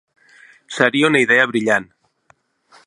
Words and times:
Seria 0.77 1.11
una 1.11 1.21
idea 1.25 1.45
brillant. 1.53 1.89